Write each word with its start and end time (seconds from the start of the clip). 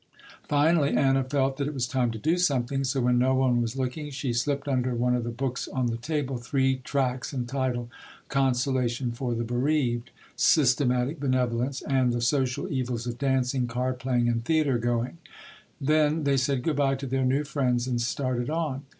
Finally 0.49 0.97
Anna 0.97 1.23
felt 1.23 1.57
that 1.57 1.67
it 1.67 1.75
was 1.75 1.85
time 1.85 2.09
to 2.09 2.17
do 2.17 2.39
something, 2.39 2.83
so 2.83 3.01
when 3.01 3.19
no 3.19 3.35
one 3.35 3.61
was 3.61 3.75
looking, 3.75 4.09
she 4.09 4.33
slipped 4.33 4.67
under 4.67 4.95
one 4.95 5.13
of 5.15 5.23
the 5.23 5.29
books 5.29 5.67
on 5.67 5.85
the 5.85 5.97
table, 5.97 6.37
three 6.37 6.77
tracts 6.77 7.35
entitled 7.35 7.87
"Consolation 8.27 9.11
for 9.11 9.35
the 9.35 9.43
Bereaved," 9.43 10.09
"Systematic 10.35 11.19
Benevolence" 11.19 11.83
and 11.83 12.11
"The 12.11 12.21
Social 12.21 12.67
Evils 12.67 13.05
of 13.05 13.19
dancing, 13.19 13.67
card 13.67 13.99
playing 13.99 14.27
and 14.27 14.43
theater 14.43 14.79
going." 14.79 15.19
Then 15.79 16.23
they 16.23 16.35
said 16.35 16.63
goodbye 16.63 16.95
to 16.95 17.05
their 17.05 17.23
new 17.23 17.43
friends 17.43 17.85
and 17.87 18.01
started 18.01 18.49
on. 18.49 18.83